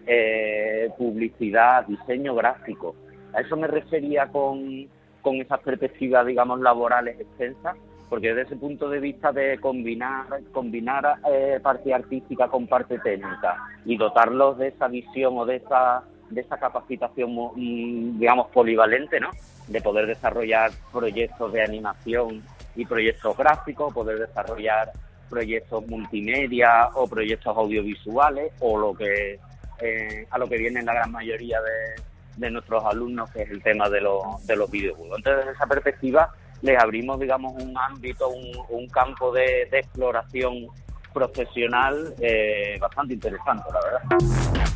[0.06, 2.94] eh, publicidad, diseño gráfico.
[3.32, 4.86] A eso me refería con,
[5.22, 7.76] con esas perspectivas, digamos, laborales extensas,
[8.08, 13.56] porque desde ese punto de vista de combinar, combinar eh, parte artística con parte técnica
[13.84, 19.30] y dotarlos de esa visión o de esa, de esa capacitación, mm, digamos, polivalente, ¿no?
[19.68, 22.42] De poder desarrollar proyectos de animación
[22.76, 24.92] y proyectos gráficos, poder desarrollar
[25.28, 29.38] proyectos multimedia o proyectos audiovisuales o lo que
[29.80, 32.02] eh, a lo que viene la gran mayoría de,
[32.36, 35.18] de nuestros alumnos, que es el tema de, los, de los videojuegos.
[35.18, 36.30] Entonces, desde esa perspectiva,
[36.62, 40.66] les abrimos, digamos, un ámbito, un, campo de, exploración
[41.12, 44.73] profesional eh, bastante interesante, la verdad.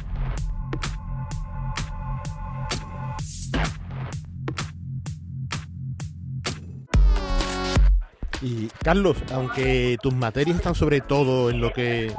[8.41, 12.13] Y Carlos, aunque tus materias están sobre todo en lo que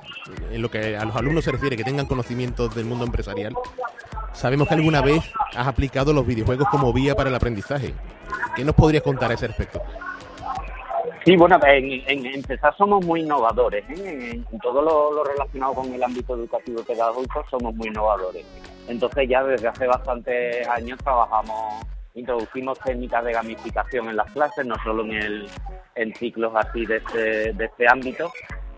[0.51, 3.53] en lo que a los alumnos se refiere, que tengan conocimientos del mundo empresarial,
[4.33, 5.23] sabemos que alguna vez
[5.55, 7.93] has aplicado los videojuegos como vía para el aprendizaje.
[8.55, 9.81] ¿Qué nos podrías contar a ese respecto?
[11.25, 13.87] Sí, bueno, en, en, empezar somos muy innovadores.
[13.89, 14.31] ¿eh?
[14.51, 18.45] En, todo lo, relacionado con el ámbito educativo pedagógico somos muy innovadores.
[18.87, 21.83] Entonces ya desde hace bastantes años trabajamos
[22.19, 25.47] introducimos técnicas de gamificación en las clases, no solo en, el,
[25.95, 28.31] en ciclos así de este, de este ámbito.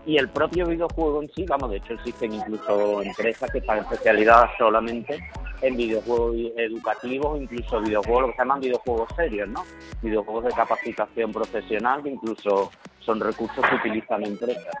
[0.04, 4.50] Y el propio videojuego en sí, vamos, de hecho existen incluso empresas que están especializadas
[4.58, 5.22] solamente
[5.60, 9.64] en videojuegos educativos, incluso videojuegos, lo que se llaman videojuegos serios, ¿no?
[10.02, 14.74] Videojuegos de capacitación profesional que incluso son recursos que utilizan empresas.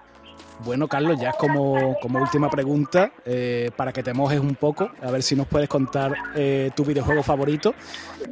[0.60, 4.90] Bueno, Carlos, ya es como, como última pregunta, eh, para que te mojes un poco,
[5.02, 7.74] a ver si nos puedes contar eh, tu videojuego favorito.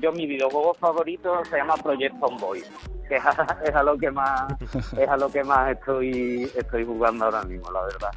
[0.01, 2.63] Yo, mi videojuego favorito se llama Project Boy,
[3.09, 4.53] que es a, lo que más
[4.97, 8.11] es a lo que más estoy estoy jugando ahora mismo, la verdad.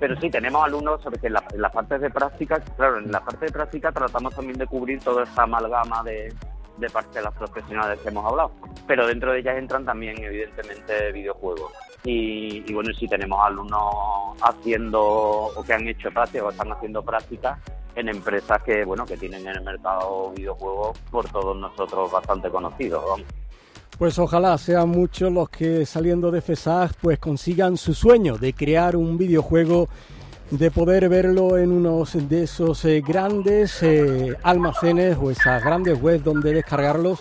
[0.00, 3.12] Pero sí, tenemos alumnos sobre que en, la, en las partes de práctica, claro, en
[3.12, 6.34] la parte de práctica tratamos también de cubrir toda esta amalgama de,
[6.78, 8.52] de parte de las profesionales que hemos hablado.
[8.86, 11.72] Pero dentro de ellas entran también, evidentemente, videojuegos.
[12.04, 17.58] Y, bueno, si tenemos alumnos haciendo o que han hecho práctica o están haciendo prácticas
[17.96, 23.22] en empresas que, bueno, que tienen en el mercado videojuegos por todos nosotros bastante conocidos.
[23.96, 28.96] Pues ojalá sean muchos los que saliendo de FESAG pues consigan su sueño de crear
[28.96, 29.88] un videojuego
[30.58, 36.22] de poder verlo en unos de esos eh, grandes eh, almacenes o esas grandes webs
[36.22, 37.20] donde descargarlos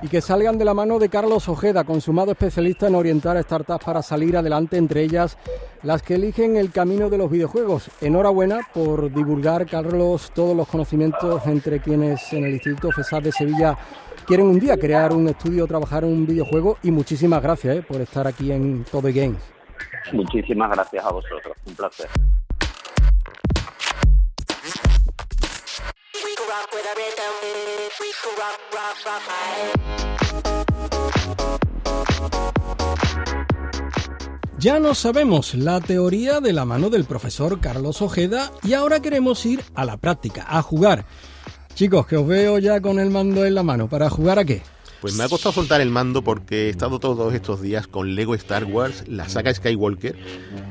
[0.00, 4.00] y que salgan de la mano de Carlos Ojeda, consumado especialista en orientar startups para
[4.00, 5.36] salir adelante, entre ellas
[5.82, 7.90] las que eligen el camino de los videojuegos.
[8.00, 13.76] Enhorabuena por divulgar, Carlos, todos los conocimientos entre quienes en el Instituto FESAD de Sevilla
[14.24, 18.26] quieren un día crear un estudio trabajar un videojuego y muchísimas gracias eh, por estar
[18.28, 19.42] aquí en Todo Games.
[20.12, 22.08] Muchísimas gracias a vosotros, un placer.
[34.58, 39.44] Ya no sabemos la teoría de la mano del profesor Carlos Ojeda y ahora queremos
[39.46, 41.04] ir a la práctica, a jugar.
[41.74, 43.88] Chicos, que os veo ya con el mando en la mano.
[43.88, 44.62] ¿Para jugar a qué?
[45.00, 48.34] Pues me ha costado soltar el mando porque he estado todos estos días con Lego
[48.34, 50.16] Star Wars, la saga Skywalker,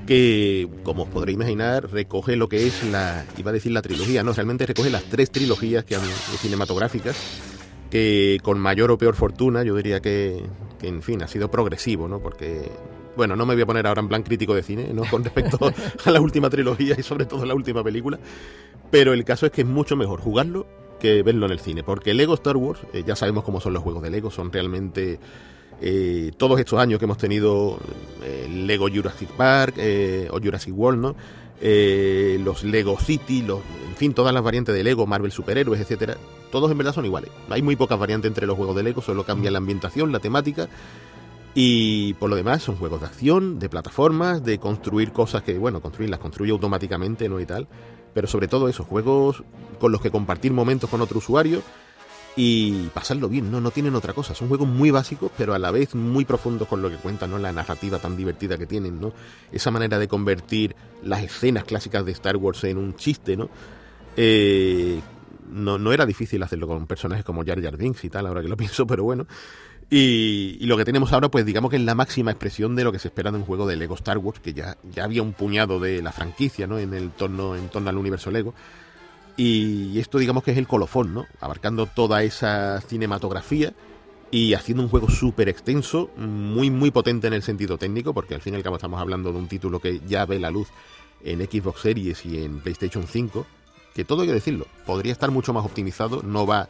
[0.05, 4.23] que, como os podréis imaginar, recoge lo que es la, iba a decir la trilogía,
[4.23, 6.01] no, realmente recoge las tres trilogías que han,
[6.41, 7.15] cinematográficas,
[7.89, 10.43] que con mayor o peor fortuna, yo diría que,
[10.77, 12.19] que, en fin, ha sido progresivo, ¿no?
[12.19, 12.69] Porque,
[13.15, 15.03] bueno, no me voy a poner ahora en plan crítico de cine, ¿no?
[15.09, 15.71] Con respecto
[16.05, 18.19] a la última trilogía y sobre todo a la última película,
[18.91, 20.67] pero el caso es que es mucho mejor jugarlo
[20.99, 23.83] que verlo en el cine, porque Lego Star Wars, eh, ya sabemos cómo son los
[23.83, 25.19] juegos de Lego, son realmente
[25.81, 27.79] eh, todos estos años que hemos tenido
[28.23, 29.75] eh, Lego Jurassic Park
[30.31, 31.15] o Jurassic World, ¿no?
[31.59, 36.17] los Lego City, los, en fin, todas las variantes de Lego, Marvel Superhéroes, etcétera,
[36.51, 37.31] todos en verdad son iguales.
[37.49, 40.67] Hay muy pocas variantes entre los juegos de Lego, solo cambia la ambientación, la temática.
[41.59, 45.81] Y por lo demás son juegos de acción, de plataformas, de construir cosas que, bueno,
[45.81, 47.39] construir las construye automáticamente, ¿no?
[47.39, 47.67] Y tal
[48.17, 49.43] pero sobre todo esos juegos
[49.79, 51.61] con los que compartir momentos con otro usuario
[52.35, 53.61] y pasarlo bien, ¿no?
[53.61, 54.33] No tienen otra cosa.
[54.33, 57.37] Son juegos muy básicos, pero a la vez muy profundos con lo que cuentan, ¿no?
[57.37, 59.13] La narrativa tan divertida que tienen, ¿no?
[59.51, 63.51] Esa manera de convertir las escenas clásicas de Star Wars en un chiste, ¿no?
[64.15, 64.99] Eh,
[65.51, 68.47] no, no era difícil hacerlo con personajes como Jar Jar Binks y tal, ahora que
[68.47, 69.27] lo pienso, pero bueno.
[69.89, 72.99] Y, lo que tenemos ahora, pues digamos que es la máxima expresión de lo que
[72.99, 75.79] se espera de un juego de Lego Star Wars, que ya, ya había un puñado
[75.79, 76.77] de la franquicia, ¿no?
[76.77, 78.53] En el torno, en torno al universo Lego.
[79.37, 81.25] Y esto digamos que es el colofón, ¿no?
[81.39, 83.73] Abarcando toda esa cinematografía
[84.29, 88.41] y haciendo un juego súper extenso, muy muy potente en el sentido técnico, porque al
[88.41, 90.67] fin y al cabo estamos hablando de un título que ya ve la luz
[91.23, 93.45] en Xbox Series y en PlayStation 5,
[93.93, 96.67] que todo hay que decirlo, podría estar mucho más optimizado, no va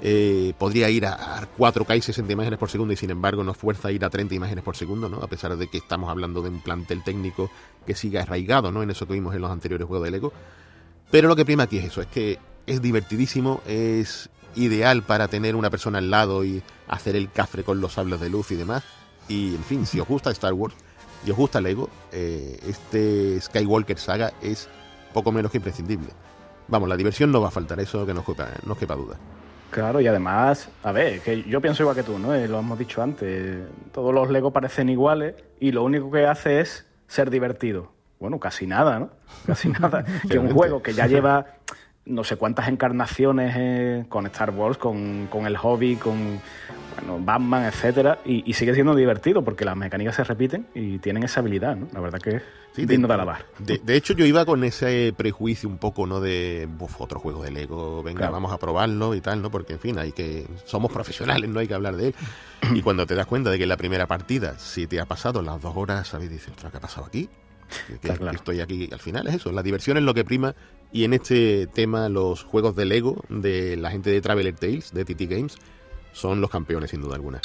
[0.00, 3.88] eh, podría ir a 4K y 60 imágenes por segundo y sin embargo nos fuerza
[3.88, 5.18] a ir a 30 imágenes por segundo, ¿no?
[5.18, 7.50] A pesar de que estamos hablando de un plantel técnico
[7.84, 8.82] que siga arraigado, ¿no?
[8.82, 10.32] En eso que vimos en los anteriores juegos de Lego.
[11.10, 15.56] Pero lo que prima aquí es eso, es que es divertidísimo, es ideal para tener
[15.56, 18.84] una persona al lado y hacer el cafre con los sables de luz y demás.
[19.28, 20.74] Y en fin, si os gusta Star Wars
[21.26, 24.68] y os gusta Lego, eh, este Skywalker Saga es
[25.12, 26.10] poco menos que imprescindible.
[26.68, 28.24] Vamos, la diversión no va a faltar, eso que no
[28.64, 29.18] no os quepa duda.
[29.70, 32.34] Claro, y además, a ver, que yo pienso igual que tú, ¿no?
[32.34, 33.58] Eh, lo hemos dicho antes,
[33.92, 37.92] todos los Lego parecen iguales y lo único que hace es ser divertido.
[38.18, 39.10] Bueno, casi nada, ¿no?
[39.46, 40.04] Casi nada.
[40.28, 41.46] que un juego que ya lleva
[42.08, 46.40] no sé cuántas encarnaciones eh, con Star Wars, con, con el hobby, con
[46.96, 51.40] bueno, Batman, etcétera, y, sigue siendo divertido porque las mecánicas se repiten y tienen esa
[51.40, 51.86] habilidad, ¿no?
[51.92, 52.40] La verdad que
[52.76, 53.46] es digno de, alabar.
[53.58, 56.20] De, hecho, yo iba con ese prejuicio un poco, ¿no?
[56.20, 59.50] De otro juego de Lego, venga, vamos a probarlo y tal, ¿no?
[59.50, 62.14] Porque, en fin, hay que somos profesionales, no hay que hablar de él.
[62.74, 65.42] Y cuando te das cuenta de que en la primera partida, si te ha pasado
[65.42, 66.30] las dos horas, ¿sabes?
[66.30, 67.28] Dices, ¿qué ha pasado aquí?
[68.00, 70.54] Que, estoy aquí al final es eso la diversión es lo que prima
[70.90, 75.04] y en este tema los juegos de Lego de la gente de Traveler Tales de
[75.04, 75.58] TT Games
[76.12, 77.40] son los campeones sin duda alguna.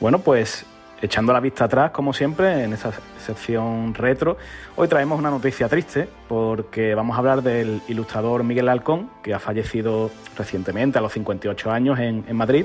[0.00, 0.64] Bueno, pues
[1.02, 4.38] echando la vista atrás, como siempre, en esta sección retro,
[4.76, 9.38] hoy traemos una noticia triste porque vamos a hablar del ilustrador Miguel Alcón, que ha
[9.38, 12.64] fallecido recientemente a los 58 años en, Madrid,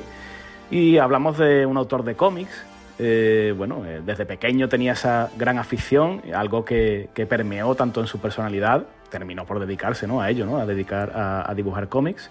[0.72, 2.66] y hablamos de un autor de cómics.
[3.00, 8.08] Eh, bueno, eh, desde pequeño tenía esa gran afición, algo que, que permeó tanto en
[8.08, 10.22] su personalidad terminó por dedicarse ¿no?
[10.22, 10.58] a ello, ¿no?
[10.58, 12.30] a dedicar a, dibujar cómics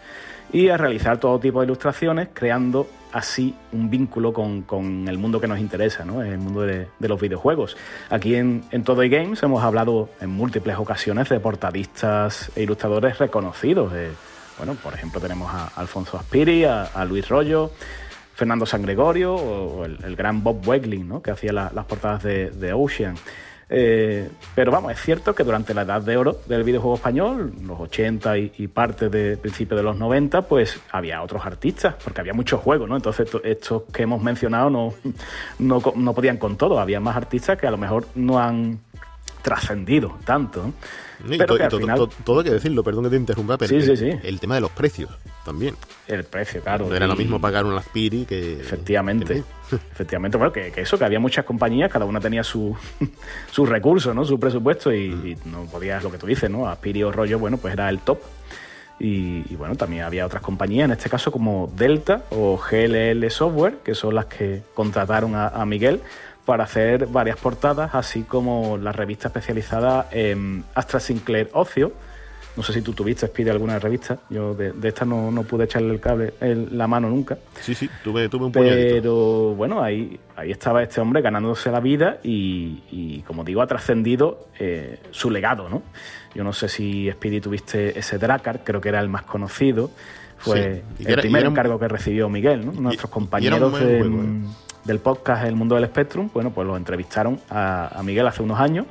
[0.53, 5.49] y a realizar todo tipo de ilustraciones, creando así un vínculo con, el mundo que
[5.49, 6.23] nos interesa, ¿no?
[6.23, 7.77] el mundo de, los videojuegos.
[8.11, 13.19] Aquí en, en Todo y Games hemos hablado en múltiples ocasiones de portadistas e ilustradores
[13.19, 13.93] reconocidos.
[14.59, 17.71] bueno, por ejemplo, tenemos a Alfonso Aspiri, a, Luis Rollo,
[18.35, 21.23] Fernando San Gregorio o el, gran Bob Wegling, ¿no?
[21.23, 23.17] que hacía las portadas de Ocean.
[23.77, 27.81] Eh, pero vamos, es cierto que durante la edad de oro del videojuego español, los
[27.81, 32.61] 80 y, parte de principio de los 90, pues había otros artistas, porque había muchos
[32.61, 32.95] juegos, ¿no?
[32.95, 34.95] Entonces estos que hemos mencionado no,
[35.59, 38.79] no, no podían con todo, había más artistas que a lo mejor no han
[39.45, 40.73] trascendido tanto.
[41.29, 42.09] pero que al final...
[42.25, 45.11] todo, hay que decirlo, perdón que te interrumpa, pero el, tema de los precios
[45.45, 45.77] también.
[46.09, 46.87] El precio, claro.
[46.89, 48.55] No era lo mismo pagar un Aspiri que...
[48.55, 49.45] Efectivamente,
[49.93, 52.75] efectivamente, bueno, que, eso, que había muchas compañías, cada una tenía su,
[53.51, 54.25] sus recursos, ¿no?
[54.25, 55.11] su presupuesto y,
[55.45, 55.53] mm.
[55.53, 56.67] no podías, lo que tú dices, ¿no?
[56.67, 58.21] Aspiri o rollo, bueno, pues era el top.
[58.99, 63.95] Y, bueno, también había otras compañías, en este caso como Delta o GLL Software, que
[63.95, 66.01] son las que contrataron a Miguel
[66.45, 71.93] para hacer varias portadas, así como la revista especializada en Astra Sinclair Ocio.
[72.57, 74.19] No sé si tú tuviste, Speedy, alguna revista.
[74.31, 77.37] Yo de, esta no, pude echarle el cable, la mano nunca.
[77.61, 82.19] Sí, sí, tuve, tuve un Pero bueno, ahí, ahí estaba este hombre ganándose la vida
[82.23, 85.83] y, como digo, ha trascendido eh, su legado, ¿no?
[86.35, 89.91] Yo no sé si Speedy tuviste ese Dracar, creo que era el más conocido.
[90.37, 92.73] Fue el primer encargo que recibió Miguel, ¿no?
[92.73, 94.05] Nuestros compañeros de, ¿eh?
[94.85, 98.87] Del podcast El Mundo del Spectrum, bueno, pues lo entrevistaron a, Miguel hace unos años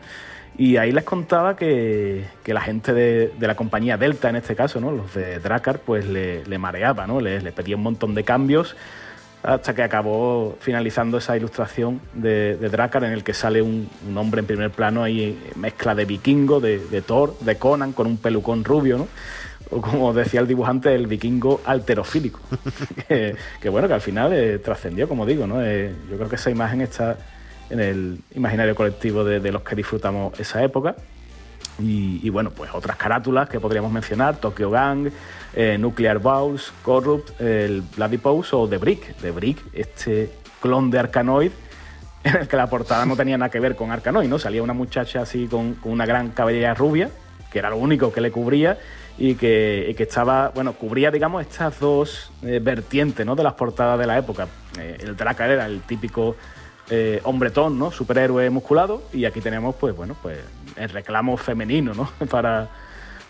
[0.57, 4.91] y ahí les contaba que, la gente de, la compañía Delta, en este caso, ¿no?
[4.91, 7.21] los de Dracar, pues le, mareaba, ¿no?
[7.21, 8.75] le, pedía un montón de cambios
[9.43, 14.39] hasta que acabó finalizando esa ilustración de, de Dracar en el que sale un, hombre
[14.39, 18.63] en primer plano ahí mezcla de vikingo, de, de Thor, de Conan con un pelucón
[18.63, 19.07] rubio, ¿no?
[19.73, 22.39] O como decía el dibujante, el vikingo alterofílico.
[23.07, 25.63] que, bueno, que al final eh, trascendió, como digo, ¿no?
[25.63, 27.17] Eh, yo creo que esa imagen está
[27.69, 30.95] en el imaginario colectivo de, los que disfrutamos esa época.
[31.79, 35.09] Y, bueno, pues otras carátulas que podríamos mencionar, Tokyo Gang,
[35.55, 39.15] eh, Nuclear Balls, Corrupt, el Bloody Pose o The Brick.
[39.15, 40.29] The Brick, este
[40.61, 41.51] clon de Arkanoid,
[42.23, 44.37] en el que la portada no tenía nada que ver con Arkanoid, ¿no?
[44.37, 47.09] Salía una muchacha así con, con una gran cabellera rubia,
[47.51, 48.77] que era lo único que le cubría,
[49.17, 53.35] y que, estaba, bueno, cubría, digamos, estas dos eh, vertientes, ¿no?
[53.35, 54.47] De las portadas de la época.
[54.79, 56.35] Eh, el Dracar era el típico
[56.89, 57.91] eh, hombretón, ¿no?
[57.91, 60.39] Superhéroe musculado y aquí tenemos, pues, bueno, pues
[60.75, 62.09] el reclamo femenino, ¿no?
[62.29, 62.69] para,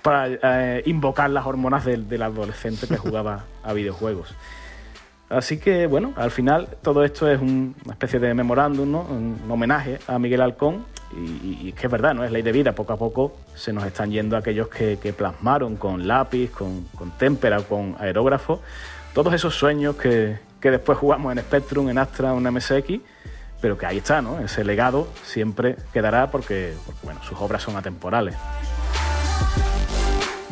[0.01, 4.33] para eh, invocar las hormonas del, del adolescente que jugaba a videojuegos.
[5.29, 9.01] Así que, bueno, al final todo esto es una especie de memorándum, ¿no?
[9.01, 10.85] un, homenaje a Miguel Alcón.
[11.15, 12.23] Y, es que es verdad, ¿no?
[12.23, 12.73] Es ley de vida.
[12.73, 17.61] Poco a poco se nos están yendo aquellos que, plasmaron con lápiz, con, con témpera,
[17.61, 18.61] con aerógrafo,
[19.13, 22.99] todos esos sueños que, después jugamos en Spectrum, en Astra, en MSX,
[23.61, 24.39] pero que ahí está, ¿no?
[24.39, 28.35] Ese legado siempre quedará porque, porque bueno, sus obras son atemporales.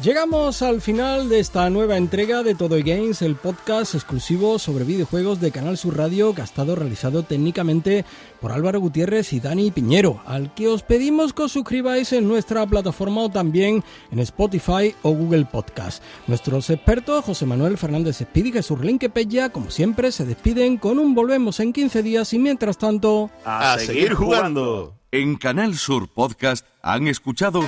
[0.02, 5.40] Llegamos al final de esta nueva entrega de Todo Games, el podcast exclusivo sobre videojuegos
[5.40, 8.04] de Canal Sur Radio que ha estado realizado técnicamente
[8.40, 12.66] por Álvaro Gutiérrez y Dani Piñero, al que os pedimos que os suscribáis en nuestra
[12.66, 16.02] plataforma o también en Spotify o Google Podcast.
[16.26, 18.80] Nuestros expertos José Manuel Fernández Espíritu y Jesús
[19.14, 23.30] Pella, como siempre, se despiden con un volvemos en 15 días y mientras tanto...
[23.46, 24.96] ¡A, seguir jugando!
[25.12, 27.62] En Canal Sur Podcast han escuchado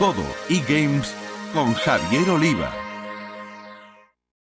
[0.00, 1.21] Todo eGames
[1.52, 2.81] con Javier Oliva.